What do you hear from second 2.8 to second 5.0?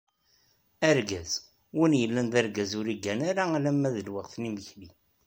iggan ara alamma d lweqt n yimekli."